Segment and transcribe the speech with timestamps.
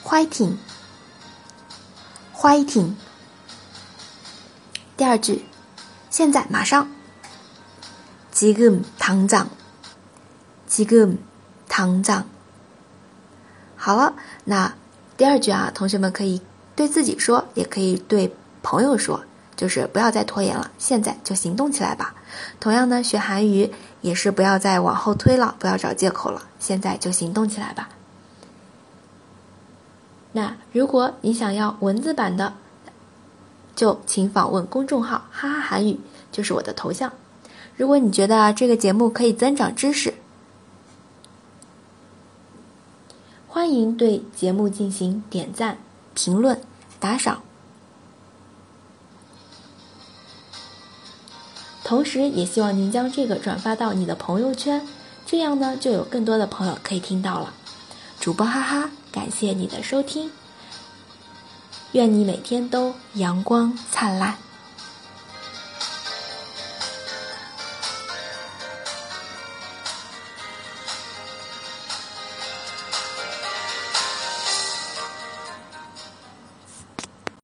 [0.04, 2.92] fighting，fighting。
[4.96, 5.44] 第二句，
[6.10, 6.88] 现在，马上。
[8.42, 9.46] 지금당 장，
[10.68, 12.24] 지금당 장。
[13.76, 14.74] 好了，那
[15.16, 16.40] 第二句啊，同学们可以
[16.76, 19.24] 对自己说，也可以对朋友说，
[19.56, 22.14] 就是不要再拖延了，现在就行动起来吧。
[22.60, 27.88] 同样呢，学韩语也是不要再往后推了，不要找借口了，现在就行动起来吧。
[30.32, 32.54] 那如果你想要文字版的，
[33.74, 35.98] 就请访问公众号“哈哈韩语”，
[36.30, 37.12] 就是我的头像。
[37.75, 40.13] 如果你觉得这个节目可以增长知识，
[43.47, 45.77] 欢迎对节目进行点赞、
[46.13, 46.61] 评论、
[46.99, 47.41] 打赏，
[51.83, 54.87] 同时也希望您将这个转发到你的朋友圈，
[55.25, 57.53] 这样呢就有更多的朋友可以听到了。
[58.19, 60.31] 主播哈哈，感谢你的收听，
[61.91, 64.37] 愿你每天都阳光灿烂。